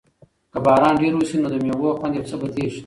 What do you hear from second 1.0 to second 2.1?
ډېر وشي نو د مېوو